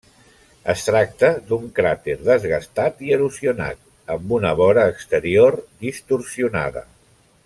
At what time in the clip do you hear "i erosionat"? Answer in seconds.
3.09-3.83